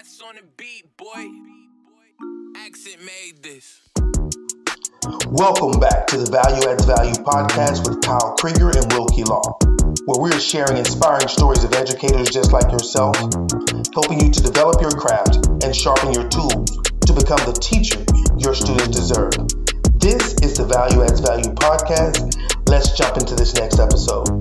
[0.00, 1.28] On the beat, boy.
[2.56, 3.82] Accent made this.
[5.28, 9.58] Welcome back to the Value Adds Value podcast with Kyle Krieger and Wilkie Law,
[10.08, 13.14] where we're sharing inspiring stories of educators just like yourself,
[13.92, 16.72] helping you to develop your craft and sharpen your tools
[17.04, 18.00] to become the teacher
[18.40, 19.36] your students deserve.
[20.00, 22.32] This is the Value Adds Value podcast.
[22.70, 24.32] Let's jump into this next episode.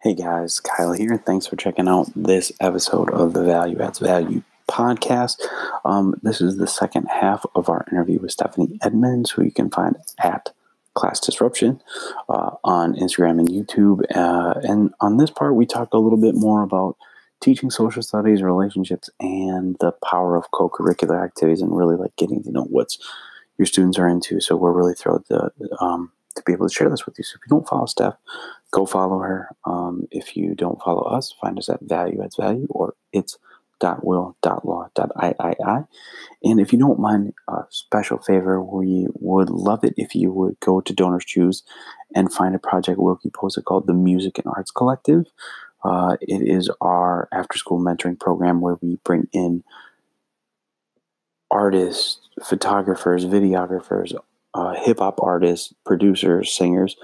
[0.00, 1.16] Hey guys, Kyle here.
[1.18, 5.40] Thanks for checking out this episode of the Value Adds Value podcast.
[5.84, 9.70] Um, this is the second half of our interview with Stephanie Edmonds, who you can
[9.70, 10.50] find at
[10.94, 11.82] Class Disruption
[12.28, 14.04] uh, on Instagram and YouTube.
[14.14, 16.96] Uh, and on this part, we talked a little bit more about
[17.40, 22.52] teaching social studies, relationships, and the power of co-curricular activities, and really like getting to
[22.52, 22.98] know what's
[23.58, 24.40] your students are into.
[24.40, 27.24] So we're really thrilled to um, to be able to share this with you.
[27.24, 28.14] So if you don't follow Steph,
[28.70, 29.48] go follow her.
[29.64, 33.38] Um, if you don't follow us, find us at Value Adds Value or it's
[33.80, 35.84] dot will dot law dot iii
[36.42, 40.58] and if you don't mind a special favor we would love it if you would
[40.58, 41.62] go to donors choose
[42.12, 45.26] and find a project wilkie posted called the music and arts collective
[45.84, 49.62] uh, it is our after school mentoring program where we bring in
[51.50, 54.14] artists, photographers, videographers,
[54.54, 56.96] uh, hip hop artists, producers, singers,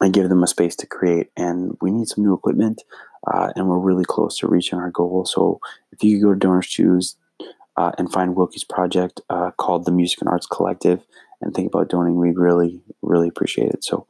[0.00, 1.30] and give them a space to create.
[1.36, 2.82] And we need some new equipment,
[3.26, 5.24] uh, and we're really close to reaching our goal.
[5.24, 5.60] So
[5.92, 7.16] if you go to Donors Choose
[7.76, 11.04] uh, and find Wilkie's project uh, called the Music and Arts Collective
[11.40, 13.84] and think about donating, we'd really, really appreciate it.
[13.84, 14.06] So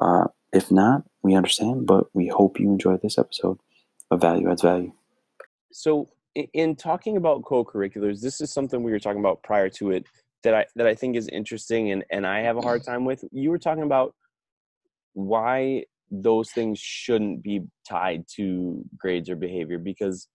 [0.00, 3.58] uh, if not, we understand, but we hope you enjoy this episode
[4.10, 4.92] of Value Adds Value.
[5.72, 10.06] So, in talking about co-curriculars, this is something we were talking about prior to it
[10.42, 13.24] that I that I think is interesting, and and I have a hard time with.
[13.32, 14.14] You were talking about
[15.12, 20.26] why those things shouldn't be tied to grades or behavior because,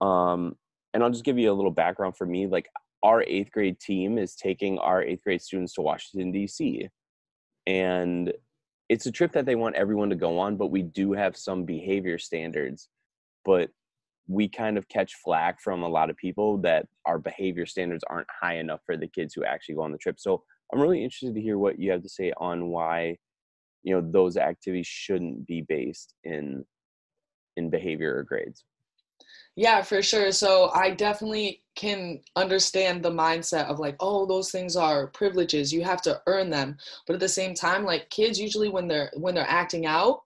[0.00, 0.54] um,
[0.92, 2.46] and I'll just give you a little background for me.
[2.46, 2.68] Like
[3.02, 6.88] our eighth grade team is taking our eighth grade students to Washington D.C.
[7.66, 8.32] and
[8.88, 11.64] it's a trip that they want everyone to go on, but we do have some
[11.64, 12.88] behavior standards.
[13.44, 13.70] But
[14.26, 18.28] we kind of catch flack from a lot of people that our behavior standards aren't
[18.40, 20.18] high enough for the kids who actually go on the trip.
[20.18, 20.42] So
[20.72, 23.18] I'm really interested to hear what you have to say on why,
[23.82, 26.64] you know, those activities shouldn't be based in
[27.56, 28.64] in behavior or grades.
[29.56, 30.32] Yeah, for sure.
[30.32, 35.72] So I definitely can understand the mindset of like, oh, those things are privileges.
[35.72, 36.76] You have to earn them.
[37.06, 40.22] But at the same time, like kids usually when they're when they're acting out,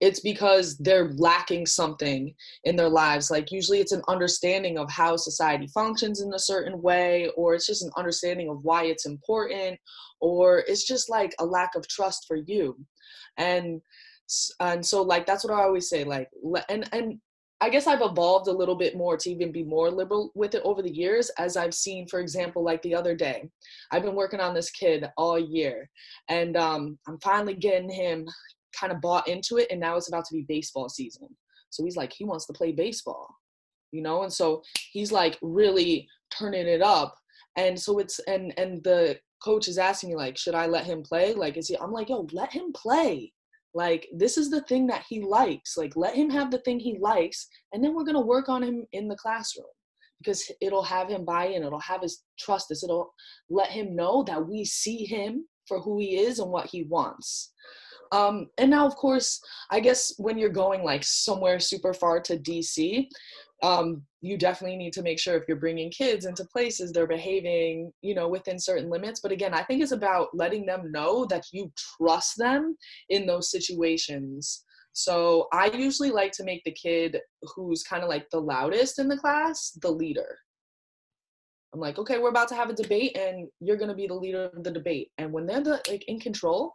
[0.00, 3.30] it's because they're lacking something in their lives.
[3.30, 7.66] Like usually it's an understanding of how society functions in a certain way, or it's
[7.66, 9.78] just an understanding of why it's important,
[10.20, 12.76] or it's just like a lack of trust for you.
[13.36, 13.80] And
[14.60, 16.28] and so like that's what I always say, like
[16.68, 17.18] and and
[17.60, 20.62] I guess I've evolved a little bit more to even be more liberal with it
[20.64, 23.48] over the years, as I've seen, for example, like the other day,
[23.90, 25.90] I've been working on this kid all year,
[26.28, 28.28] and um, I'm finally getting him
[28.78, 31.28] kind of bought into it, and now it's about to be baseball season.
[31.70, 33.28] So he's like, he wants to play baseball,
[33.92, 34.62] you know, and so
[34.92, 37.14] he's like really turning it up,
[37.56, 41.02] and so it's and and the coach is asking me like, should I let him
[41.02, 41.34] play?
[41.34, 41.76] Like, is he?
[41.78, 43.32] I'm like, yo, let him play
[43.74, 45.76] like, this is the thing that he likes.
[45.76, 48.62] Like, let him have the thing he likes, and then we're going to work on
[48.62, 49.66] him in the classroom
[50.18, 53.14] because it'll have him buy in, it'll have his trust us, it'll
[53.48, 57.52] let him know that we see him for who he is and what he wants.
[58.12, 62.38] Um, and now, of course, I guess when you're going like somewhere super far to
[62.38, 63.08] DC,
[63.62, 67.92] um, you definitely need to make sure if you're bringing kids into places they're behaving
[68.02, 69.20] you know within certain limits.
[69.20, 72.76] But again i think it's about letting them know that you trust them
[73.10, 74.64] in those situations.
[74.92, 77.18] So i usually like to make the kid
[77.54, 80.38] who's kind of like the loudest in the class the leader.
[81.74, 84.14] I'm like okay we're about to have a debate and you're going to be the
[84.14, 85.10] leader of the debate.
[85.18, 86.74] And when they're the like in control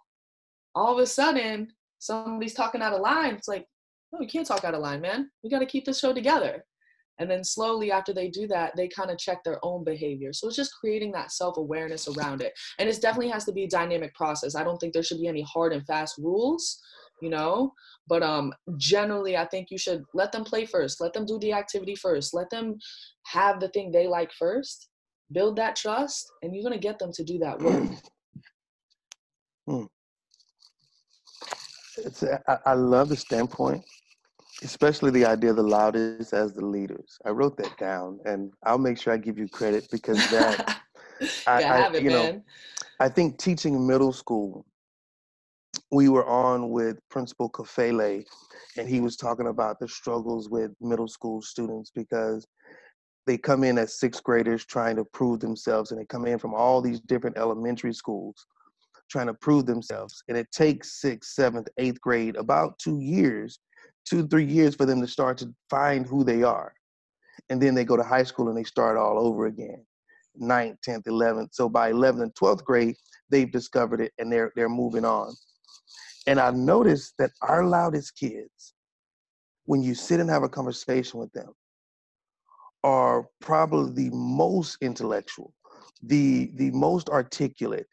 [0.76, 1.68] all of a sudden
[2.00, 3.66] somebody's talking out of line it's like
[4.12, 6.64] no you can't talk out of line man we got to keep this show together
[7.20, 10.34] and then slowly after they do that, they kind of check their own behavior.
[10.34, 12.54] So it's just creating that self awareness around it.
[12.80, 14.56] And it definitely has to be a dynamic process.
[14.56, 16.82] I don't think there should be any hard and fast rules,
[17.22, 17.72] you know?
[18.08, 21.00] But um, generally, I think you should let them play first.
[21.00, 22.34] Let them do the activity first.
[22.34, 22.78] Let them
[23.28, 24.90] have the thing they like first.
[25.32, 27.90] Build that trust, and you're going to get them to do that work.
[29.66, 29.86] Hmm.
[31.98, 33.84] It's, I, I love the standpoint
[34.64, 37.18] especially the idea of the loudest as the leaders.
[37.26, 40.78] I wrote that down, and I'll make sure I give you credit because that.
[41.48, 42.36] I, I it, you man.
[42.36, 42.44] know,
[43.00, 44.66] I think teaching middle school
[45.92, 48.24] we were on with Principal Kafele,
[48.78, 52.48] and he was talking about the struggles with middle school students because
[53.26, 56.54] they come in as sixth graders trying to prove themselves, and they come in from
[56.54, 58.46] all these different elementary schools
[59.10, 60.24] trying to prove themselves.
[60.28, 63.60] And it takes sixth, seventh, eighth grade about two years,
[64.06, 66.74] two, three years for them to start to find who they are.
[67.50, 69.86] And then they go to high school and they start all over again.
[70.36, 71.50] Ninth, 10th, 11th.
[71.52, 72.96] So by 11th and 12th grade,
[73.30, 75.34] they've discovered it and they're, they're moving on.
[76.26, 78.74] And I noticed that our loudest kids,
[79.66, 81.54] when you sit and have a conversation with them,
[82.84, 85.54] are probably the most intellectual,
[86.02, 87.88] the the most articulate.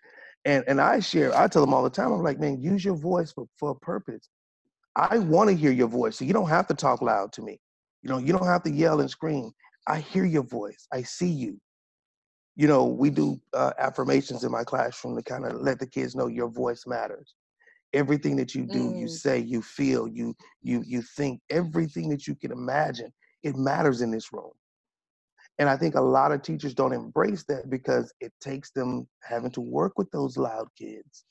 [0.45, 2.97] And and I share, I tell them all the time, I'm like, man, use your
[2.97, 4.29] voice for, for a purpose.
[4.97, 6.17] I want to hear your voice.
[6.17, 7.61] So you don't have to talk loud to me.
[8.03, 9.51] You know, you don't have to yell and scream.
[9.87, 10.87] I hear your voice.
[10.93, 11.61] I see you.
[12.57, 16.15] You know, we do uh, affirmations in my classroom to kind of let the kids
[16.15, 17.35] know your voice matters.
[17.93, 19.01] Everything that you do, mm.
[19.01, 24.01] you say, you feel, you you you think, everything that you can imagine, it matters
[24.01, 24.53] in this room.
[25.61, 29.51] And I think a lot of teachers don't embrace that because it takes them having
[29.51, 31.27] to work with those loud kids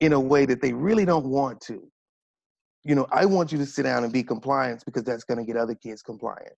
[0.00, 1.88] in a way that they really don't want to.
[2.82, 5.44] You know, I want you to sit down and be compliant because that's going to
[5.44, 6.54] get other kids compliant.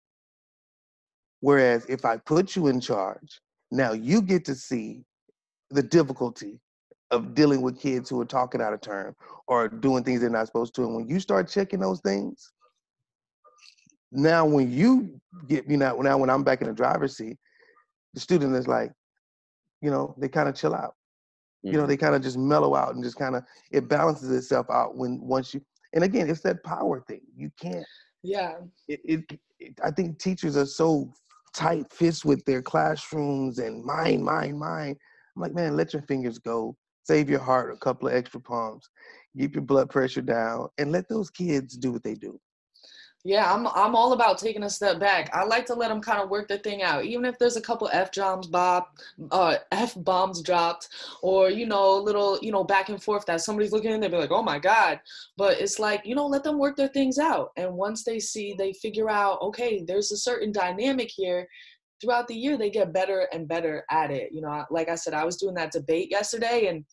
[1.41, 5.05] Whereas if I put you in charge, now you get to see
[5.69, 6.61] the difficulty
[7.11, 9.15] of dealing with kids who are talking out of turn
[9.49, 10.85] or doing things they're not supposed to.
[10.85, 12.53] And when you start checking those things,
[14.13, 17.37] now when you get you know now when i'm back in the driver's seat
[18.15, 18.93] the student is like
[19.81, 20.95] you know they kind of chill out.
[21.65, 21.69] Mm-hmm.
[21.69, 21.89] you know mm-hmm.
[21.89, 25.21] they kind of just mellow out and just kind of it balances itself out when
[25.21, 25.63] once you
[25.95, 27.23] and again it's that power thing.
[27.35, 27.87] You can't
[28.23, 28.55] yeah.
[28.89, 31.13] it, it, it i think teachers are so
[31.55, 34.97] tight fists with their classrooms and mind mind mind
[35.37, 36.77] i'm like man let your fingers go.
[37.05, 38.89] Save your heart a couple of extra pumps.
[39.37, 42.39] Keep your blood pressure down and let those kids do what they do
[43.25, 45.31] yeah, I'm I'm all about taking a step back.
[45.33, 47.61] I like to let them kind of work the thing out, even if there's a
[47.61, 48.87] couple f bombs, bob,
[49.31, 50.89] uh, f bombs dropped,
[51.23, 54.17] or you know, little you know back and forth that somebody's looking and they be
[54.17, 55.01] like, oh my god.
[55.37, 58.55] But it's like you know, let them work their things out, and once they see,
[58.59, 61.47] they figure out, okay, there's a certain dynamic here.
[62.01, 64.33] Throughout the year, they get better and better at it.
[64.33, 66.85] You know, like I said, I was doing that debate yesterday, and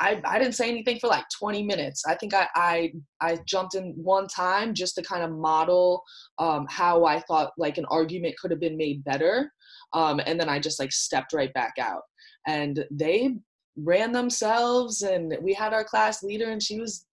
[0.00, 2.04] I, I didn't say anything for like 20 minutes.
[2.06, 6.02] I think I, I, I jumped in one time just to kind of model
[6.38, 9.52] um, how I thought like an argument could have been made better.
[9.92, 12.02] Um, and then I just like stepped right back out.
[12.46, 13.36] And they
[13.76, 17.06] ran themselves, and we had our class leader, and she was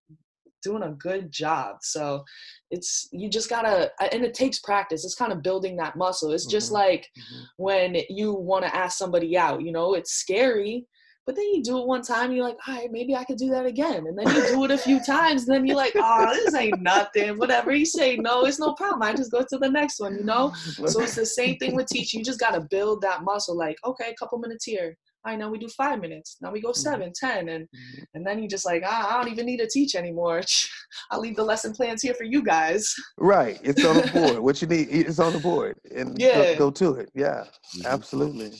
[0.63, 1.77] doing a good job.
[1.81, 2.23] So
[2.71, 5.05] it's you just gotta and it takes practice.
[5.05, 6.31] It's kind of building that muscle.
[6.31, 6.75] It's just mm-hmm.
[6.75, 7.43] like mm-hmm.
[7.57, 10.87] when you want to ask somebody out, you know, it's scary
[11.25, 13.49] but then you do it one time, you're like, all right, maybe I could do
[13.49, 14.05] that again.
[14.05, 16.81] And then you do it a few times, and then you're like, oh, this ain't
[16.81, 17.37] nothing.
[17.39, 19.01] Whatever you say, no, it's no problem.
[19.01, 20.53] I just go to the next one, you know?
[20.85, 22.19] So it's the same thing with teaching.
[22.19, 23.57] You just got to build that muscle.
[23.57, 24.95] Like, okay, a couple minutes here.
[25.25, 26.37] All right, now we do five minutes.
[26.41, 26.79] Now we go mm-hmm.
[26.79, 28.03] seven, ten, and mm-hmm.
[28.13, 30.41] and then you just like, ah, I don't even need to teach anymore.
[31.11, 32.93] I'll leave the lesson plans here for you guys.
[33.17, 34.39] Right, it's on the board.
[34.43, 37.09] what you need, it's on the board, and yeah, go, go to it.
[37.15, 37.45] Yeah,
[37.75, 37.87] mm-hmm.
[37.87, 38.51] absolutely.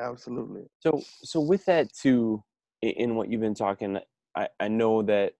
[0.00, 0.62] Absolutely.
[0.80, 2.42] So, so with that too,
[2.82, 3.98] in what you've been talking,
[4.34, 5.34] I, I know that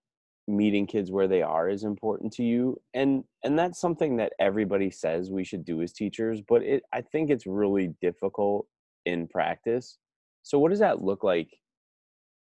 [0.47, 4.91] meeting kids where they are is important to you, and and that's something that everybody
[4.91, 8.67] says we should do as teachers, but it I think it's really difficult
[9.05, 9.97] in practice.
[10.43, 11.49] So, what does that look like,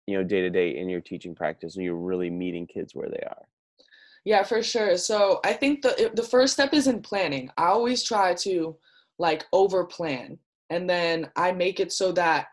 [0.08, 3.10] you know, day to day in your teaching practice, when you're really meeting kids where
[3.10, 3.48] they are?
[4.26, 4.98] Yeah, for sure.
[4.98, 7.50] So I think the the first step is in planning.
[7.58, 8.76] I always try to
[9.20, 10.38] like over plan
[10.70, 12.48] and then I make it so that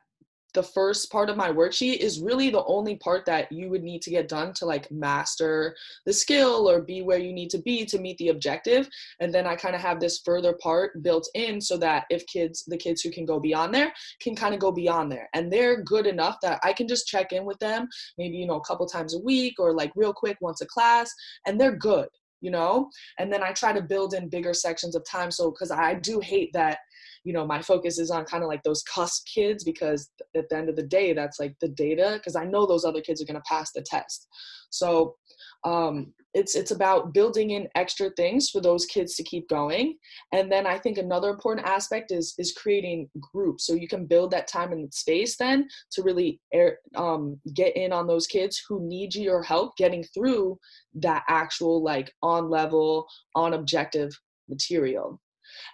[0.55, 4.01] the first part of my worksheet is really the only part that you would need
[4.03, 7.85] to get done to like master the skill or be where you need to be
[7.85, 8.89] to meet the objective.
[9.21, 12.65] And then i kind of have this further part built in so that if kids
[12.67, 15.29] the kids who can go beyond there can kind of go beyond there.
[15.35, 18.57] And they're good enough that i can just check in with them maybe you know
[18.57, 21.13] a couple times a week or like real quick once a class
[21.47, 22.09] and they're good
[22.45, 22.91] you know?
[23.19, 25.31] And then i try to build in bigger sections of time.
[25.31, 26.79] So because i do hate that
[27.25, 30.57] you know my focus is on kind of like those cusp kids because at the
[30.57, 33.25] end of the day that's like the data because i know those other kids are
[33.25, 34.29] going to pass the test.
[34.71, 35.17] So
[35.65, 39.97] um, it's it's about building in extra things for those kids to keep going.
[40.33, 43.67] And then i think another important aspect is is creating groups.
[43.67, 47.93] So you can build that time and space then to really air, um, get in
[47.93, 50.59] on those kids who need your help getting through
[50.95, 54.11] that actual like on level on objective
[54.49, 55.21] material.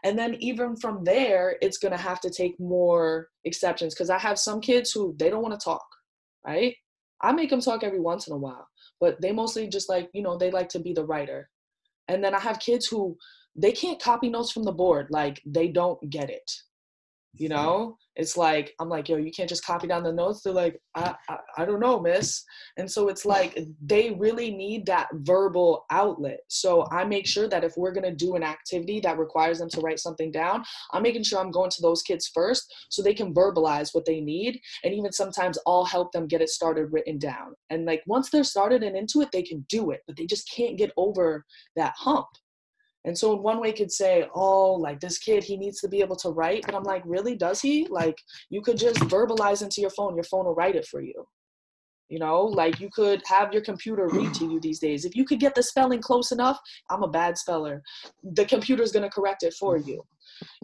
[0.04, 4.18] And then even from there, it's going to have to take more exceptions because I
[4.18, 5.86] have some kids who they don't want to talk,
[6.46, 6.74] right?
[7.22, 8.66] I make them talk every once in a while,
[9.00, 11.48] but they mostly just like, you know, they like to be the writer.
[12.08, 13.16] And then I have kids who
[13.56, 15.08] they can't copy notes from the board.
[15.10, 16.50] Like they don't get it
[17.34, 17.96] you know?
[18.16, 20.42] It's like i'm like yo you can't just copy down the notes.
[20.42, 22.44] They're like I, I, I don't know miss.
[22.76, 26.40] And so it's like they really need that verbal outlet.
[26.48, 29.70] So i make sure that if we're going to do an activity that requires them
[29.70, 33.14] to write something down i'm making sure i'm going to those kids first so they
[33.14, 37.18] can verbalize what they need and even sometimes i'll help them get it started written
[37.18, 37.54] down.
[37.70, 40.50] And like once they're started and into it they can do it but they just
[40.54, 41.44] can't get over
[41.76, 42.26] that hump
[43.04, 46.00] and so in one way could say, oh, like this kid, he needs to be
[46.00, 46.64] able to write.
[46.66, 47.34] But I'm like, really?
[47.34, 47.86] Does he?
[47.88, 48.18] Like
[48.50, 50.14] you could just verbalize into your phone.
[50.14, 51.26] Your phone will write it for you.
[52.08, 55.04] You know, like you could have your computer read to you these days.
[55.04, 56.58] If you could get the spelling close enough,
[56.90, 57.82] I'm a bad speller.
[58.34, 60.02] The computer's gonna correct it for you.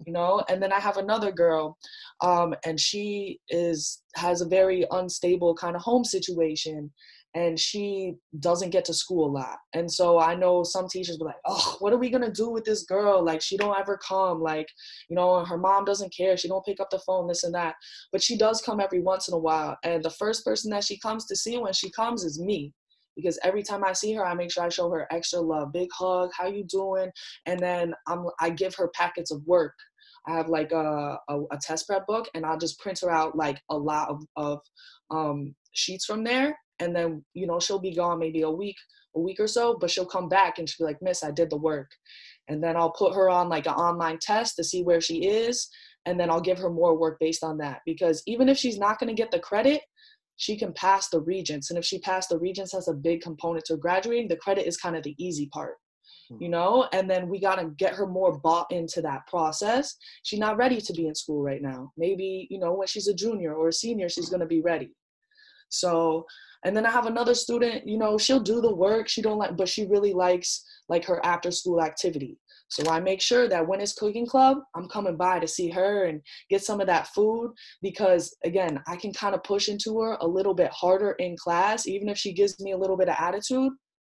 [0.06, 1.76] You know, and then I have another girl,
[2.20, 6.90] um, and she is has a very unstable kind of home situation
[7.36, 9.58] and she doesn't get to school a lot.
[9.74, 12.64] And so I know some teachers be like, "Oh, what are we gonna do with
[12.64, 13.22] this girl?
[13.22, 14.40] Like, she don't ever come.
[14.40, 14.68] Like,
[15.10, 16.38] you know, her mom doesn't care.
[16.38, 17.74] She don't pick up the phone, this and that.
[18.10, 19.76] But she does come every once in a while.
[19.84, 22.72] And the first person that she comes to see when she comes is me,
[23.16, 25.90] because every time I see her, I make sure I show her extra love, big
[25.92, 27.10] hug, how you doing?
[27.44, 29.74] And then I'm I give her packets of work.
[30.26, 33.36] I have like a, a, a test prep book, and I'll just print her out
[33.36, 34.60] like a lot of, of
[35.10, 38.76] um, sheets from there and then you know she'll be gone maybe a week
[39.14, 41.50] a week or so but she'll come back and she'll be like miss i did
[41.50, 41.90] the work.
[42.48, 45.68] And then i'll put her on like an online test to see where she is
[46.04, 47.80] and then i'll give her more work based on that.
[47.84, 49.80] Because even if she's not going to get the credit
[50.38, 53.64] she can pass the regents and if she passed the regents has a big component
[53.64, 55.76] to graduating the credit is kind of the easy part
[56.28, 56.36] hmm.
[56.40, 56.88] you know?
[56.92, 59.96] And then we got to get her more bought into that process.
[60.24, 61.90] She's not ready to be in school right now.
[61.96, 64.90] Maybe you know when she's a junior or a senior she's going to be ready.
[65.68, 66.26] So
[66.66, 69.56] and then I have another student, you know, she'll do the work, she don't like,
[69.56, 72.40] but she really likes like her after school activity.
[72.66, 76.06] So I make sure that when it's cooking club, I'm coming by to see her
[76.06, 76.20] and
[76.50, 80.26] get some of that food because again, I can kind of push into her a
[80.26, 83.72] little bit harder in class, even if she gives me a little bit of attitude,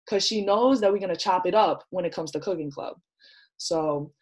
[0.07, 2.95] because she knows that we're gonna chop it up when it comes to cooking club.
[3.57, 4.12] So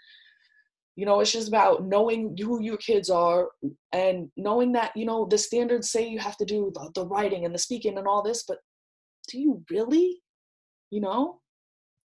[0.96, 3.48] you know it's just about knowing who your kids are
[3.92, 7.44] and knowing that you know the standards say you have to do the, the writing
[7.44, 8.58] and the speaking and all this but
[9.28, 10.22] do you really?
[10.90, 11.40] You know?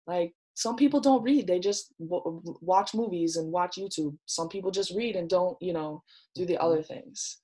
[0.06, 4.16] Like some people don't read they just w- watch movies and watch youtube.
[4.26, 6.02] Some people just read and don't you know
[6.34, 7.38] do the other things.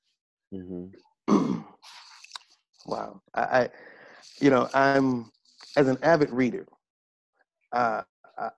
[0.53, 1.61] Mm-hmm.
[2.87, 3.21] wow.
[3.35, 3.69] I, I
[4.41, 5.31] you know i'm
[5.77, 6.67] as an avid reader
[7.73, 8.03] uh,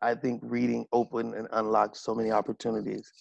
[0.00, 3.12] I think reading opened and unlocked so many opportunities.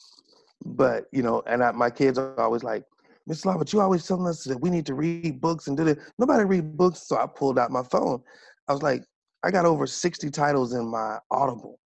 [0.63, 2.83] But you know, and I, my kids are always like,
[3.27, 5.87] Miss Law, but you always telling us that we need to read books and do
[5.87, 5.99] it.
[6.19, 8.21] Nobody read books, so I pulled out my phone.
[8.67, 9.03] I was like,
[9.43, 11.79] I got over 60 titles in my Audible.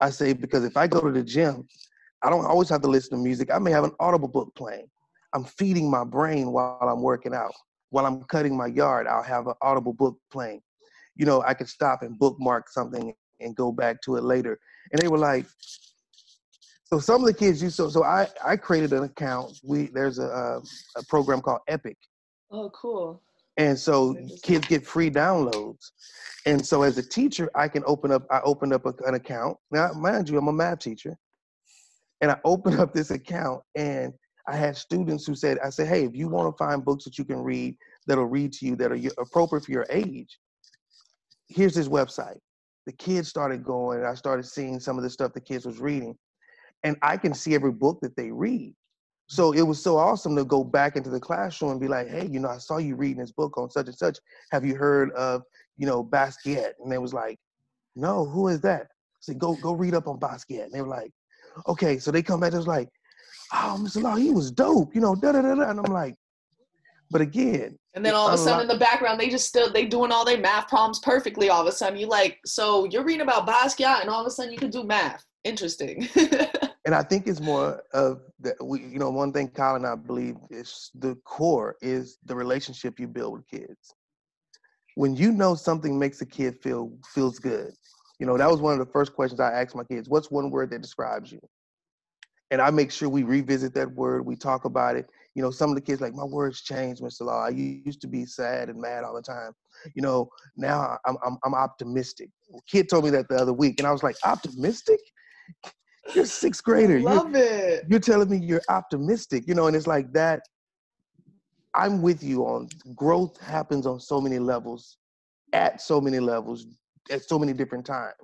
[0.00, 1.66] I say because if I go to the gym,
[2.22, 3.50] I don't always have to listen to music.
[3.52, 4.86] I may have an Audible book playing.
[5.34, 7.52] I'm feeding my brain while I'm working out.
[7.90, 10.60] While I'm cutting my yard, I'll have an Audible book playing.
[11.16, 14.58] You know, I could stop and bookmark something and go back to it later.
[14.92, 15.46] And they were like,
[16.84, 19.58] so some of the kids use so so I I created an account.
[19.64, 20.62] We there's a a,
[20.96, 21.96] a program called Epic.
[22.50, 23.22] Oh, cool.
[23.56, 25.90] And so kids get free downloads.
[26.46, 28.26] And so as a teacher, I can open up.
[28.30, 29.56] I opened up a, an account.
[29.70, 31.16] Now, mind you, I'm a math teacher,
[32.20, 34.12] and I opened up this account, and
[34.46, 37.16] I had students who said, "I said, hey, if you want to find books that
[37.18, 40.38] you can read that'll read to you that are appropriate for your age,
[41.48, 42.38] here's this website
[42.86, 43.98] the kids started going.
[43.98, 46.16] And I started seeing some of the stuff the kids was reading,
[46.82, 48.74] and I can see every book that they read.
[49.26, 52.26] So it was so awesome to go back into the classroom and be like, "Hey,
[52.26, 54.18] you know, I saw you reading this book on such and such.
[54.52, 55.42] Have you heard of,
[55.76, 57.38] you know, Basquiat?" And they was like,
[57.96, 60.88] "No, who is that?" I said, "Go, go read up on Basquiat." And they were
[60.88, 61.10] like,
[61.66, 62.52] "Okay." So they come back.
[62.52, 62.90] It was like,
[63.52, 64.02] "Oh, Mr.
[64.02, 65.70] Law, he was dope," you know, da da da da.
[65.70, 66.16] And I'm like,
[67.14, 69.86] but again, and then all of a sudden in the background, they just still they
[69.86, 71.48] doing all their math problems perfectly.
[71.48, 74.32] All of a sudden, you like, so you're reading about Basquiat, and all of a
[74.32, 75.24] sudden you can do math.
[75.44, 76.08] Interesting.
[76.84, 78.56] and I think it's more of that.
[78.60, 82.98] We, you know, one thing Kyle and I believe is the core is the relationship
[82.98, 83.94] you build with kids.
[84.96, 87.74] When you know something makes a kid feel feels good,
[88.18, 90.08] you know that was one of the first questions I asked my kids.
[90.08, 91.38] What's one word that describes you?
[92.50, 94.26] And I make sure we revisit that word.
[94.26, 97.22] We talk about it you know, some of the kids like my words changed, Mr.
[97.22, 97.44] Law.
[97.44, 99.52] I used to be sad and mad all the time.
[99.94, 102.30] You know, now I'm I'm, I'm optimistic.
[102.54, 105.00] A kid told me that the other week, and I was like, optimistic?
[106.14, 107.00] You're sixth grader.
[107.00, 107.84] love you're, it.
[107.88, 110.40] You're telling me you're optimistic, you know, and it's like that.
[111.74, 114.98] I'm with you on growth happens on so many levels,
[115.52, 116.66] at so many levels,
[117.10, 118.14] at so many different times.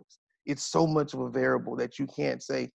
[0.47, 2.71] It's so much of a variable that you can't say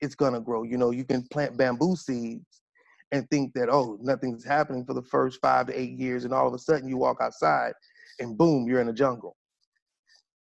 [0.00, 0.62] it's gonna grow.
[0.62, 2.59] You know, you can plant bamboo seeds
[3.12, 6.46] and think that oh nothing's happening for the first five to eight years, and all
[6.46, 7.72] of a sudden you walk outside
[8.18, 9.36] and boom, you're in a jungle.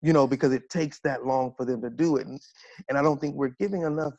[0.02, 2.40] You know, because it takes that long for them to do it, and,
[2.88, 4.14] and I don't think we're giving enough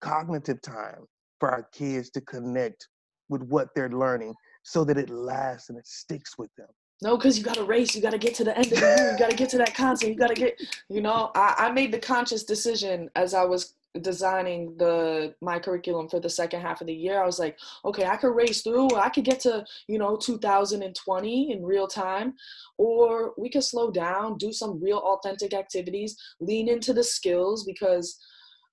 [0.00, 1.04] cognitive time
[1.38, 2.88] for our kids to connect
[3.28, 6.68] with what they're learning so that it lasts and it sticks with them.
[7.02, 7.94] No, because you got to race.
[7.94, 9.12] You got to get to the end of the year.
[9.12, 10.08] You got to get to that concert.
[10.08, 10.58] You got to get,
[10.88, 16.08] you know, I, I made the conscious decision as I was designing the my curriculum
[16.08, 18.88] for the second half of the year i was like okay i could race through
[18.96, 22.34] i could get to you know 2020 in real time
[22.78, 28.18] or we could slow down do some real authentic activities lean into the skills because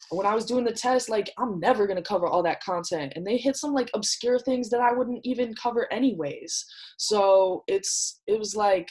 [0.10, 3.26] when I was doing the test, like I'm never gonna cover all that content, and
[3.26, 6.66] they hit some like obscure things that I wouldn't even cover anyways.
[6.98, 8.90] So it's it was like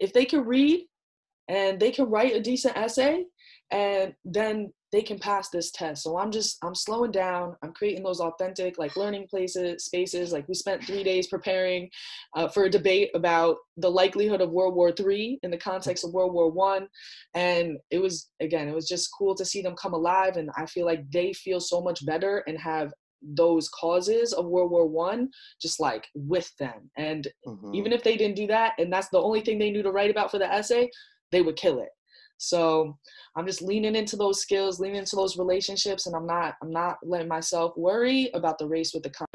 [0.00, 0.86] if they can read
[1.48, 3.24] and they can write a decent essay,
[3.70, 6.02] and then they can pass this test.
[6.02, 7.56] So I'm just I'm slowing down.
[7.62, 10.32] I'm creating those authentic like learning places spaces.
[10.32, 11.90] Like we spent three days preparing
[12.36, 16.12] uh, for a debate about the likelihood of World War III in the context of
[16.12, 16.86] World War One,
[17.34, 20.36] and it was again it was just cool to see them come alive.
[20.36, 24.70] And I feel like they feel so much better and have those causes of World
[24.70, 26.90] War One just like with them.
[26.96, 27.74] And mm-hmm.
[27.74, 30.10] even if they didn't do that, and that's the only thing they knew to write
[30.10, 30.88] about for the essay,
[31.32, 31.88] they would kill it.
[32.38, 32.98] So
[33.34, 36.98] I'm just leaning into those skills, leaning into those relationships, and I'm not I'm not
[37.02, 39.10] letting myself worry about the race with the.
[39.10, 39.26] Con-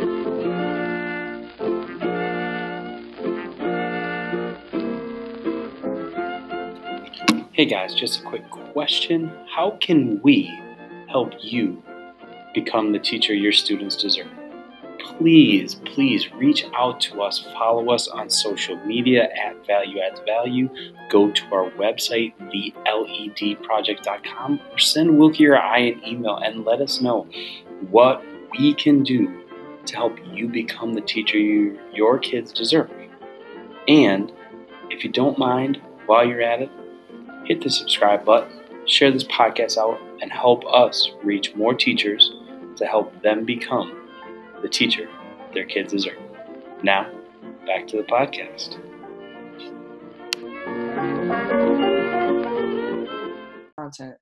[7.54, 10.52] hey guys, just a quick question: How can we
[11.10, 11.82] help you
[12.54, 14.41] become the teacher your students deserve?
[15.02, 17.40] Please, please reach out to us.
[17.54, 20.70] Follow us on social media at Value Adds Value.
[21.10, 27.02] Go to our website, theledproject.com, or send Wilkie or I an email and let us
[27.02, 27.28] know
[27.90, 28.24] what
[28.58, 29.42] we can do
[29.86, 32.90] to help you become the teacher you, your kids deserve.
[33.88, 34.32] And
[34.90, 36.70] if you don't mind, while you're at it,
[37.46, 38.52] hit the subscribe button,
[38.86, 42.32] share this podcast out, and help us reach more teachers
[42.76, 44.01] to help them become
[44.62, 45.10] the teacher
[45.54, 46.18] their kids deserve.
[46.84, 47.12] Now,
[47.66, 48.78] back to the podcast.
[53.78, 54.16] Content.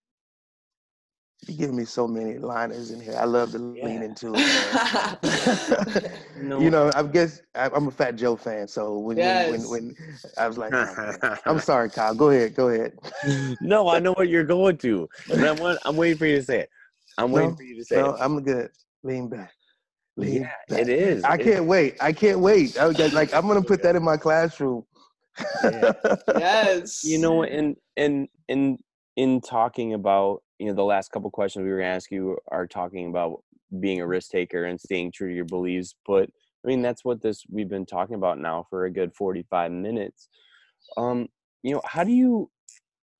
[1.47, 3.15] You give me so many liners in here.
[3.17, 3.85] I love to yeah.
[3.85, 6.11] lean into it.
[6.41, 6.59] no.
[6.69, 9.51] You know, I guess I'm a Fat Joe fan, so when yes.
[9.51, 9.95] when, when, when,
[10.37, 12.13] I was like, oh, I'm sorry, Kyle.
[12.13, 12.93] Go ahead, go ahead.
[13.61, 16.59] no, I know what you're going to, and I'm, I'm waiting for you to say
[16.59, 16.69] it.
[17.17, 18.17] I'm waiting no, for you to say no, it.
[18.19, 18.69] I'm good.
[19.03, 19.53] Lean back.
[20.27, 21.23] Yeah, it is.
[21.23, 21.95] I can't wait.
[22.01, 22.77] I can't wait.
[22.77, 24.83] I was like, I'm gonna put that in my classroom.
[25.63, 25.93] Yeah.
[26.35, 27.03] yes.
[27.03, 28.77] You know, in in in
[29.15, 32.67] in talking about you know the last couple questions we were gonna ask you are
[32.67, 33.43] talking about
[33.79, 36.29] being a risk taker and staying true to your beliefs, but
[36.63, 40.29] I mean that's what this we've been talking about now for a good 45 minutes.
[40.97, 41.27] Um,
[41.63, 42.49] you know, how do you?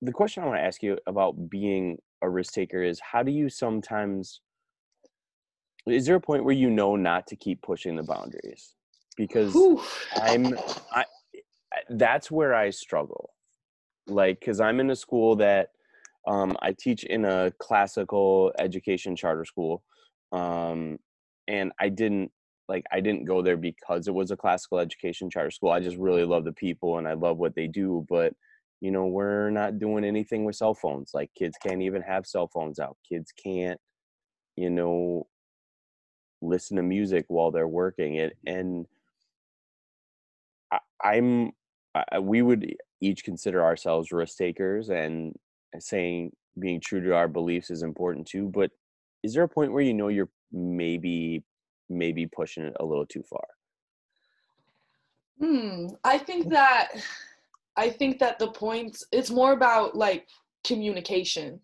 [0.02, 3.32] The question I want to ask you about being a risk taker is how do
[3.32, 4.42] you sometimes
[5.92, 8.76] is there a point where you know not to keep pushing the boundaries?
[9.18, 9.82] Because Whew.
[10.22, 10.58] i'm
[10.92, 11.04] i
[11.90, 13.32] that's where i struggle.
[14.08, 15.70] Like because i'm in a school that
[16.28, 19.84] um, i teach in a classical education charter school
[20.32, 20.98] um,
[21.48, 22.32] and i didn't
[22.68, 25.72] like i didn't go there because it was a classical education charter school.
[25.72, 28.34] I just really love the people and i love what they do but
[28.82, 31.12] you know we're not doing anything with cell phones.
[31.14, 32.98] Like kids can't even have cell phones out.
[33.08, 33.80] Kids can't
[34.56, 35.28] you know
[36.42, 38.86] listen to music while they're working it and
[40.72, 41.52] I, am
[42.22, 45.36] we would each consider ourselves risk takers and
[45.80, 48.72] saying being true to our beliefs is important too but
[49.24, 51.44] is there a point where you know you're maybe
[51.90, 53.46] maybe pushing it a little too far?
[55.40, 56.90] Hmm i think that
[57.78, 60.28] i think that the point it's more about like
[60.66, 61.60] communication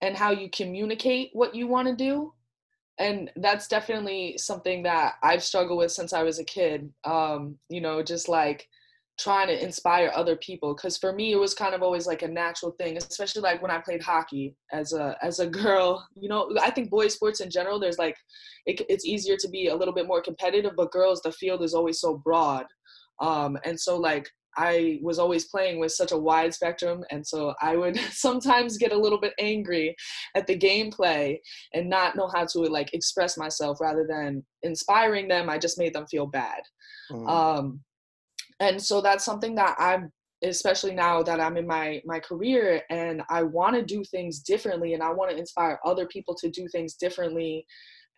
[0.00, 2.32] and how you communicate what you want to do
[2.98, 6.92] and that's definitely something that I've struggled with since I was a kid.
[7.04, 8.68] Um, you know, just like
[9.18, 12.28] trying to inspire other people because for me it was kind of always like a
[12.28, 16.50] natural thing especially like when i played hockey as a as a girl you know
[16.60, 18.16] i think boys sports in general there's like
[18.66, 21.74] it, it's easier to be a little bit more competitive but girls the field is
[21.74, 22.66] always so broad
[23.20, 27.54] um and so like I was always playing with such a wide spectrum, and so
[27.60, 29.94] I would sometimes get a little bit angry
[30.34, 31.38] at the gameplay
[31.72, 33.80] and not know how to like express myself.
[33.80, 36.62] Rather than inspiring them, I just made them feel bad.
[37.10, 37.28] Mm-hmm.
[37.28, 37.80] Um,
[38.60, 40.12] and so that's something that I'm
[40.42, 44.94] especially now that I'm in my my career and I want to do things differently
[44.94, 47.66] and I want to inspire other people to do things differently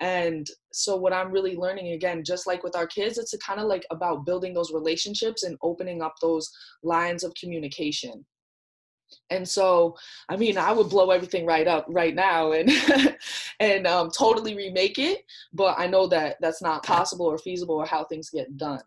[0.00, 3.66] and so what i'm really learning again just like with our kids it's kind of
[3.66, 6.50] like about building those relationships and opening up those
[6.82, 8.24] lines of communication.
[9.30, 9.96] And so
[10.28, 12.68] i mean i would blow everything right up right now and
[13.60, 17.86] and um, totally remake it but i know that that's not possible or feasible or
[17.86, 18.82] how things get done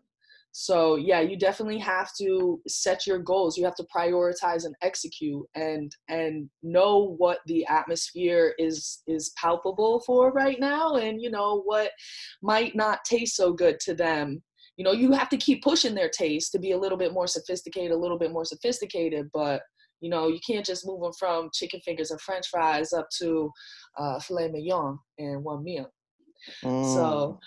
[0.52, 3.56] so yeah you definitely have to set your goals.
[3.56, 10.00] You have to prioritize and execute and and know what the atmosphere is is palpable
[10.00, 11.92] for right now and you know what
[12.42, 14.42] might not taste so good to them.
[14.76, 17.26] You know you have to keep pushing their taste to be a little bit more
[17.26, 19.62] sophisticated a little bit more sophisticated but
[20.00, 23.50] you know you can't just move them from chicken fingers and french fries up to
[23.98, 25.92] uh, filet mignon in one meal.
[26.64, 26.94] Mm.
[26.94, 27.38] so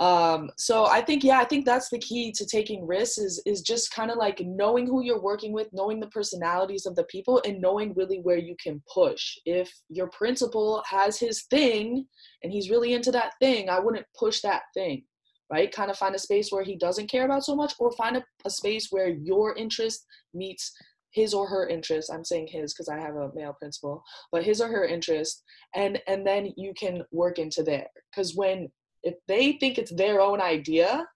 [0.00, 3.60] um, so I think yeah, I think that's the key to taking risks is is
[3.60, 7.42] just kind of like knowing who you're working with, knowing the personalities of the people,
[7.44, 9.36] and knowing really where you can push.
[9.44, 12.06] If your principal has his thing
[12.42, 15.04] and he's really into that thing, I wouldn't push that thing.
[15.52, 15.70] Right?
[15.70, 18.24] Kind of find a space where he doesn't care about so much, or find a,
[18.46, 20.72] a space where your interest meets
[21.12, 24.60] his or her interest i'm saying his because i have a male principal but his
[24.60, 25.42] or her interest
[25.74, 28.70] and and then you can work into there because when
[29.02, 31.06] if they think it's their own idea,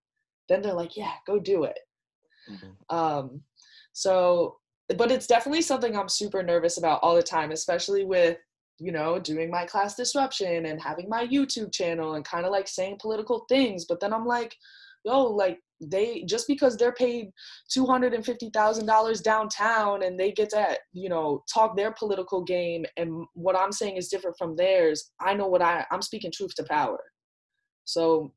[0.48, 1.78] then they're like, yeah, go do it.
[2.50, 2.96] Mm-hmm.
[2.96, 3.40] Um,
[3.92, 4.56] so,
[4.96, 8.36] but it's definitely something I'm super nervous about all the time, especially with,
[8.78, 12.68] you know, doing my class disruption and having my YouTube channel and kind of like
[12.68, 13.86] saying political things.
[13.86, 14.54] But then I'm like,
[15.04, 17.30] yo, like they just because they're paid
[17.70, 21.92] two hundred and fifty thousand dollars downtown and they get to you know talk their
[21.92, 25.12] political game and what I'm saying is different from theirs.
[25.20, 26.98] I know what I I'm speaking truth to power.
[27.84, 28.32] So,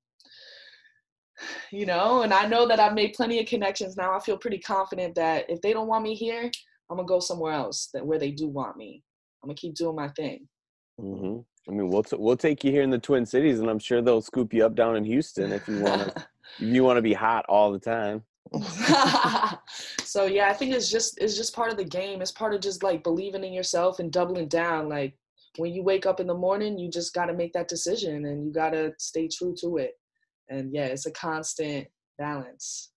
[1.72, 4.16] you know, and I know that I've made plenty of connections now.
[4.16, 6.52] I feel pretty confident that if they don't want me here,
[6.90, 9.04] I'm gonna go somewhere else that where they do want me.
[9.44, 10.48] I'm gonna keep doing my thing.
[11.00, 11.40] Mm-hmm.
[11.70, 14.02] I mean, we'll t- we'll take you here in the Twin Cities, and I'm sure
[14.02, 16.28] they'll scoop you up down in Houston if you want to.
[16.60, 18.24] if you want to be hot all the time.
[20.04, 22.22] so yeah, I think it's just it's just part of the game.
[22.22, 24.88] It's part of just like believing in yourself and doubling down.
[24.88, 25.18] Like
[25.58, 28.46] when you wake up in the morning, you just got to make that decision and
[28.46, 29.94] you got to stay true to it.
[30.50, 32.92] And yeah, it's a constant balance.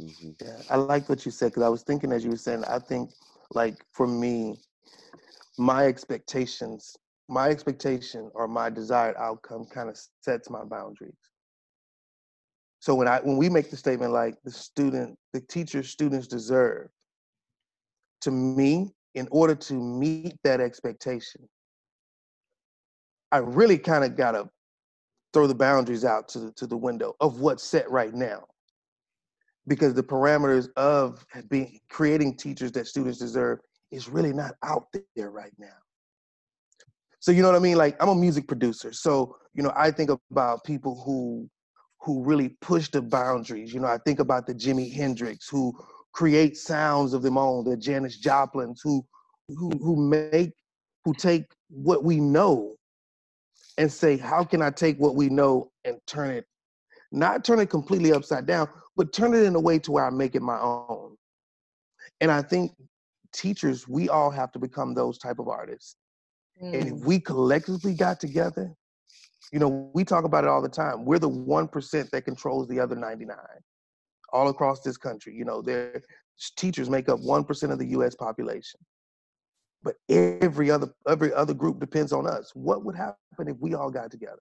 [0.00, 0.30] Mm-hmm.
[0.44, 2.78] Yeah, I like what you said because I was thinking as you were saying, I
[2.78, 3.10] think
[3.52, 4.58] like for me,
[5.56, 6.96] my expectations,
[7.28, 11.14] my expectation or my desired outcome kind of sets my boundaries.
[12.80, 16.88] So when I when we make the statement like the student, the teacher students deserve,
[18.22, 21.48] to me, in order to meet that expectation,
[23.32, 24.48] I really kind of got to
[25.32, 28.44] throw the boundaries out to the, to the window of what's set right now.
[29.66, 35.30] Because the parameters of being creating teachers that students deserve is really not out there
[35.30, 35.76] right now.
[37.20, 37.76] So you know what I mean?
[37.76, 38.92] Like I'm a music producer.
[38.92, 41.48] So, you know, I think about people who
[42.00, 43.72] who really push the boundaries.
[43.72, 45.72] You know, I think about the Jimi Hendrix who
[46.14, 49.04] create sounds of their own, the Janis Joplins who
[49.48, 50.52] who who make
[51.04, 52.76] who take what we know
[53.76, 56.46] and say, how can I take what we know and turn it,
[57.12, 60.10] not turn it completely upside down, but turn it in a way to where I
[60.10, 61.16] make it my own.
[62.20, 62.72] And I think
[63.32, 65.96] teachers, we all have to become those type of artists.
[66.62, 66.74] Mm.
[66.74, 67.04] And if mm.
[67.04, 68.72] we collectively got together,
[69.52, 71.04] you know, we talk about it all the time.
[71.04, 73.36] We're the 1% that controls the other 99
[74.34, 75.34] all across this country.
[75.34, 76.02] You know, their
[76.56, 78.80] teachers make up 1% of the US population.
[79.82, 82.52] But every other every other group depends on us.
[82.54, 84.40] What would happen if we all got together?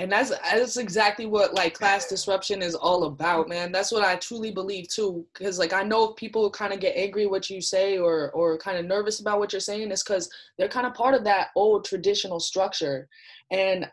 [0.00, 4.16] and that's that's exactly what like class disruption is all about man that's what i
[4.16, 7.60] truly believe too because like i know if people kind of get angry what you
[7.60, 10.94] say or or kind of nervous about what you're saying is because they're kind of
[10.94, 13.06] part of that old traditional structure
[13.50, 13.86] and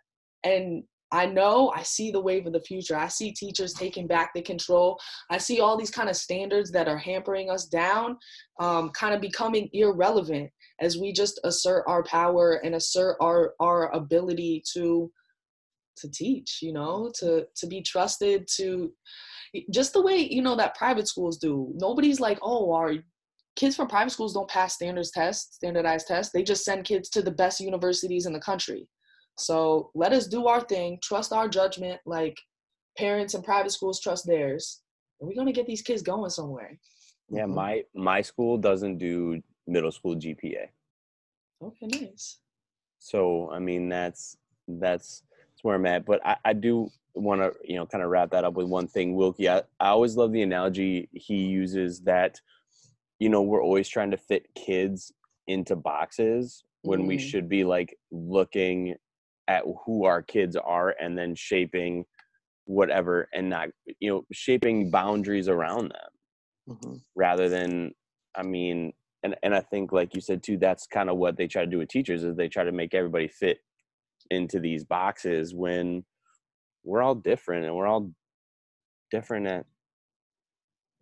[0.46, 2.98] and I know I see the wave of the future.
[2.98, 5.00] I see teachers taking back the control.
[5.30, 8.17] I see all these kind of standards that are hampering us down
[8.60, 13.91] um, kind of becoming irrelevant as we just assert our power and assert our, our
[13.93, 15.12] ability to
[15.98, 18.93] to teach you know to to be trusted to
[19.72, 22.93] just the way you know that private schools do nobody's like oh our
[23.56, 27.22] kids from private schools don't pass standards tests standardized tests they just send kids to
[27.24, 28.88] the best universities in the country
[29.38, 32.38] so let us do our thing, trust our judgment, like
[32.97, 34.82] parents and private schools trust theirs.
[35.19, 36.78] and we're gonna get these kids going somewhere.
[37.30, 37.54] Yeah, Mhm.
[37.54, 40.69] my my school doesn't do middle school GPA.
[41.62, 42.39] Okay, nice.
[43.00, 46.06] So I mean that's that's that's where I'm at.
[46.06, 48.88] But I, I do want to you know kind of wrap that up with one
[48.88, 49.50] thing, Wilkie.
[49.50, 52.39] I, I always love the analogy he uses that
[53.19, 55.12] you know we're always trying to fit kids
[55.47, 57.21] into boxes when we Mhm.
[57.21, 58.95] should be like looking
[59.48, 62.06] at who our kids are and then shaping
[62.66, 67.02] whatever and not you know shaping boundaries around them Mhm.
[67.16, 67.94] rather than
[68.36, 68.92] i mean
[69.24, 71.72] and and i think like you said too that's kind of what they try to
[71.72, 73.60] do with teachers is they try to make everybody fit
[74.32, 76.04] into these boxes when
[76.84, 78.12] we're all different and we're all
[79.12, 79.66] different at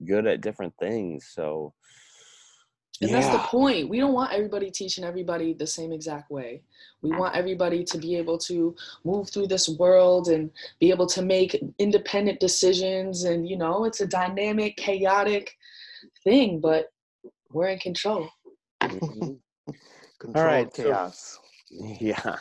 [0.05, 1.73] good at different things so
[3.01, 3.89] And that's the point.
[3.89, 6.61] We don't want everybody teaching everybody the same exact way.
[7.01, 11.21] We want everybody to be able to move through this world and be able to
[11.21, 13.25] make independent decisions.
[13.25, 15.57] And, you know, it's a dynamic, chaotic
[16.23, 16.91] thing, but
[17.51, 18.29] we're in control.
[18.81, 19.39] Mhm.
[20.19, 21.39] Controlled right, so- chaos.
[21.99, 22.35] yeah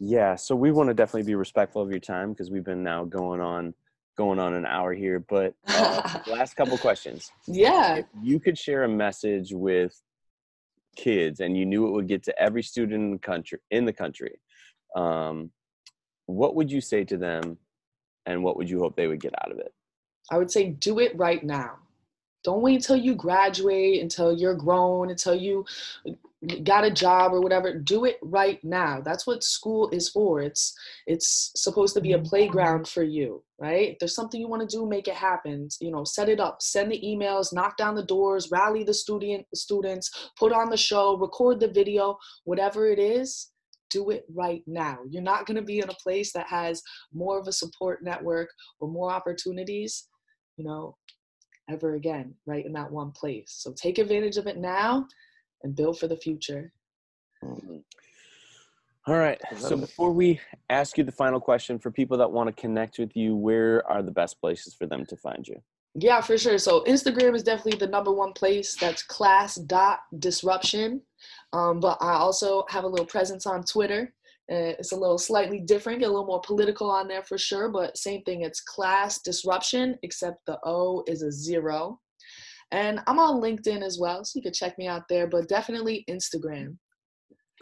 [0.00, 3.04] yeah so we want to definitely be respectful of your time because we've been now
[3.04, 3.74] going on
[4.18, 7.98] going on an hour here but uh, last couple questions Yeah.
[7.98, 9.98] if you could share a message with
[10.96, 13.92] kids and you knew it would get to every student in the country in the
[13.92, 14.40] country
[14.96, 15.50] um,
[16.26, 17.56] what would you say to them
[18.26, 19.72] and what would you hope they would get out of it
[20.30, 21.76] I would say do it right now.
[22.44, 25.64] Don't wait until you graduate, until you're grown, until you
[26.62, 27.78] got a job or whatever.
[27.78, 29.00] Do it right now.
[29.04, 30.40] That's what school is for.
[30.40, 30.74] It's
[31.06, 32.26] it's supposed to be a mm-hmm.
[32.26, 33.90] playground for you, right?
[33.90, 35.68] If there's something you want to do, make it happen.
[35.80, 39.46] You know, set it up, send the emails, knock down the doors, rally the student
[39.54, 43.50] students, put on the show, record the video, whatever it is.
[43.90, 44.98] Do it right now.
[45.08, 48.50] You're not going to be in a place that has more of a support network
[48.80, 50.08] or more opportunities
[50.58, 50.96] you know,
[51.70, 53.54] ever again, right in that one place.
[53.58, 55.06] So take advantage of it now
[55.62, 56.72] and build for the future.
[57.42, 60.40] all right so before we
[60.70, 64.02] ask you the final question for people that want to connect with you where are
[64.02, 65.56] the best places for them to find you
[65.94, 66.58] Yeah, for sure.
[66.58, 68.76] So Instagram is definitely the number one place.
[68.76, 71.02] That's class dot disruption.
[71.52, 74.12] Um, but I also have a little presence on Twitter.
[74.50, 77.68] Uh, it's a little slightly different, get a little more political on there for sure.
[77.68, 82.00] But same thing, it's class disruption, except the O is a zero.
[82.70, 85.26] And I'm on LinkedIn as well, so you can check me out there.
[85.26, 86.76] But definitely Instagram.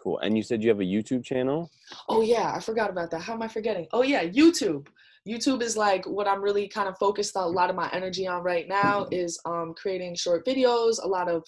[0.02, 1.70] cool and you said you have a youtube channel
[2.08, 3.20] Oh yeah, I forgot about that.
[3.20, 3.86] How am I forgetting?
[3.92, 4.88] Oh yeah, YouTube.
[5.28, 8.26] YouTube is like what I'm really kind of focused on a lot of my energy
[8.26, 11.44] on right now is um, creating short videos, a lot of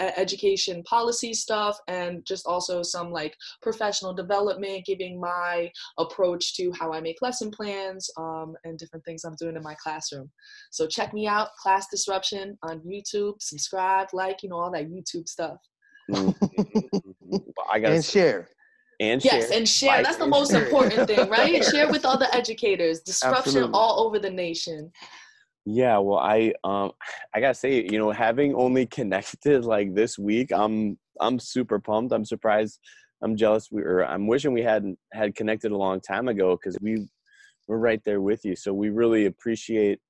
[0.00, 6.92] education policy stuff, and just also some like professional development, giving my approach to how
[6.92, 10.30] I make lesson plans um, and different things I'm doing in my classroom.
[10.70, 13.34] So check me out, Class Disruption on YouTube.
[13.40, 15.56] Subscribe, like, you know, all that YouTube stuff.
[16.10, 17.00] Mhm, mhm.
[17.20, 18.48] Well, i gotta and say- share.
[18.98, 19.58] and Yes, share.
[19.58, 19.88] and share.
[19.98, 20.64] Like That's the most share.
[20.64, 21.64] important thing, right?
[21.72, 23.00] share with other educators.
[23.00, 23.70] Disruption Absolutely.
[23.74, 24.90] all over the nation.
[25.72, 26.92] Yeah, well, I um,
[27.34, 32.12] I gotta say, you know, having only connected like this week, I'm I'm super pumped.
[32.12, 32.80] I'm surprised.
[33.22, 33.68] I'm jealous.
[33.70, 37.06] We or I'm wishing we hadn't had connected a long time ago because we
[37.68, 38.56] we're right there with you.
[38.56, 40.00] So we really appreciate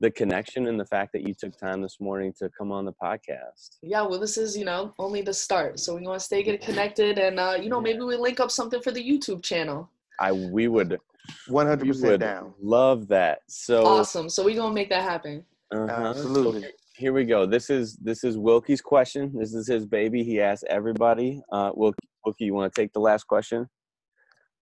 [0.00, 2.94] the connection and the fact that you took time this morning to come on the
[3.02, 3.76] podcast.
[3.82, 5.78] Yeah, well, this is, you know, only the start.
[5.78, 8.50] So we want to stay get connected and, uh, you know, maybe we link up
[8.50, 9.90] something for the YouTube channel.
[10.18, 10.98] I we would
[11.48, 12.54] One hundred we percent down.
[12.60, 13.40] love that.
[13.48, 14.28] So Awesome.
[14.28, 15.44] So we're going to make that happen.
[15.72, 15.90] uh-huh.
[15.90, 16.60] Absolutely.
[16.62, 17.46] here- here we go.
[17.46, 19.32] This is this is Wilkie's question.
[19.34, 20.22] This is his baby.
[20.22, 21.40] He asked everybody.
[21.50, 23.66] Uh, Wilkie, Wilkie, you want to take the last question?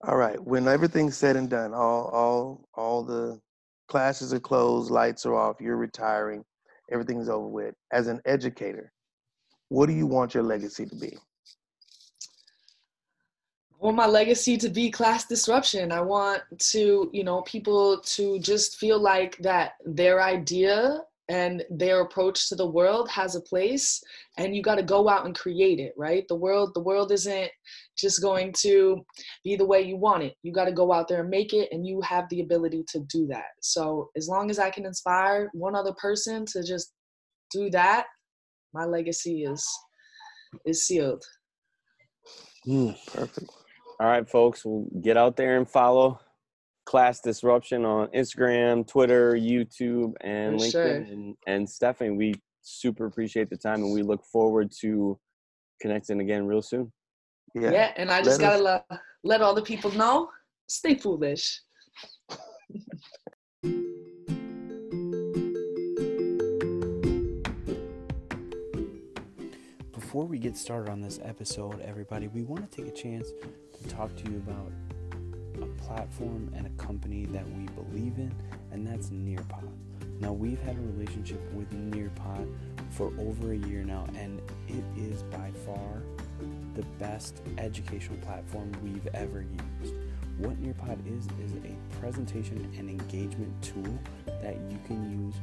[0.06, 0.40] All right.
[0.40, 3.40] When everything's said and done, all all all the
[3.88, 6.44] classes are closed, lights are off, you're retiring,
[6.92, 7.74] everything's over with.
[7.92, 8.92] As an educator,
[9.68, 11.18] what do you want your legacy to be?
[13.80, 15.92] Want my legacy to be class disruption.
[15.92, 22.00] I want to, you know, people to just feel like that their idea and their
[22.00, 24.02] approach to the world has a place
[24.38, 26.26] and you got to go out and create it, right?
[26.26, 27.50] The world the world isn't
[27.96, 29.04] just going to
[29.44, 30.34] be the way you want it.
[30.42, 33.00] You got to go out there and make it and you have the ability to
[33.00, 33.50] do that.
[33.60, 36.94] So, as long as I can inspire one other person to just
[37.52, 38.06] do that,
[38.72, 39.66] my legacy is
[40.64, 41.24] is sealed.
[42.66, 43.50] Mm, perfect.
[44.00, 46.20] All right, folks, we'll get out there and follow
[46.86, 50.70] Class Disruption on Instagram, Twitter, YouTube, and For LinkedIn.
[50.70, 50.94] sure.
[50.94, 55.18] And, and Stephanie, we super appreciate the time and we look forward to
[55.80, 56.92] connecting again real soon.
[57.54, 57.72] Yeah.
[57.72, 58.86] Yeah, and I just Let gotta let,
[59.24, 60.30] let all the people know,
[60.68, 61.60] stay foolish.
[70.08, 73.28] before we get started on this episode, everybody, we want to take a chance
[73.78, 74.72] to talk to you about
[75.60, 78.34] a platform and a company that we believe in,
[78.72, 79.68] and that's Nearpod.
[80.18, 82.50] Now, we've had a relationship with Nearpod
[82.88, 86.02] for over a year now, and it is by far
[86.74, 89.44] the best educational platform we've ever
[89.82, 89.94] used.
[90.38, 93.98] What Nearpod is, is a presentation and engagement tool
[94.40, 95.34] that you can use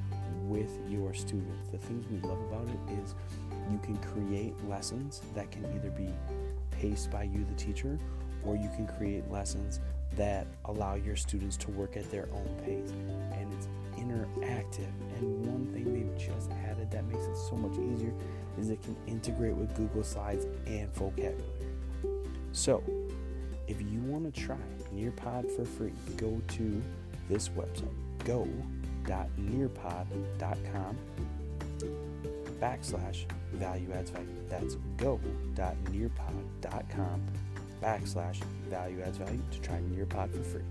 [0.47, 1.69] with your students.
[1.71, 3.13] The things we love about it is
[3.71, 6.10] you can create lessons that can either be
[6.71, 7.99] paced by you, the teacher,
[8.43, 9.80] or you can create lessons
[10.15, 12.91] that allow your students to work at their own pace.
[13.34, 14.91] And it's interactive.
[15.17, 18.13] And one thing they've just added that makes it so much easier
[18.58, 21.41] is it can integrate with Google Slides and vocabulary.
[22.51, 22.84] So,
[23.67, 24.58] if you want to try
[24.93, 26.84] Nearpod for free, go to
[27.30, 27.89] this website,
[28.23, 30.97] go.nearpod.com
[32.62, 33.25] backslash
[33.56, 34.28] value adds value.
[34.50, 37.22] That's go.nearpod.com
[37.82, 40.62] backslash value adds value to try Nearpod for free.